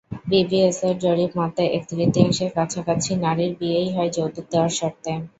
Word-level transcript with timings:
বিবিএসের 0.27 0.95
জরিপমতে, 0.99 1.63
এক 1.69 1.83
তৃতীয়াংশের 1.89 2.49
কাছাকাছি 2.57 3.11
নারীর 3.17 3.51
বিয়েই 3.59 3.89
হয় 3.95 4.11
যৌতুক 4.15 4.45
দেওয়ার 4.51 4.71
শর্তে। 4.79 5.11